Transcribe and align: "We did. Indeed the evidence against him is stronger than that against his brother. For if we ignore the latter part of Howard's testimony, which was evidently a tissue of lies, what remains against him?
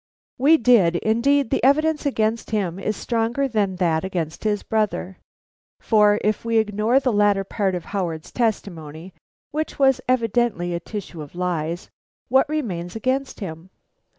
"We 0.39 0.57
did. 0.57 0.95
Indeed 0.95 1.51
the 1.51 1.63
evidence 1.63 2.07
against 2.07 2.49
him 2.49 2.79
is 2.79 2.97
stronger 2.97 3.47
than 3.47 3.75
that 3.75 4.03
against 4.03 4.45
his 4.45 4.63
brother. 4.63 5.19
For 5.79 6.17
if 6.23 6.43
we 6.43 6.57
ignore 6.57 6.99
the 6.99 7.13
latter 7.13 7.43
part 7.43 7.75
of 7.75 7.85
Howard's 7.85 8.31
testimony, 8.31 9.13
which 9.51 9.77
was 9.77 10.01
evidently 10.09 10.73
a 10.73 10.79
tissue 10.79 11.21
of 11.21 11.35
lies, 11.35 11.91
what 12.29 12.49
remains 12.49 12.95
against 12.95 13.41
him? 13.41 13.69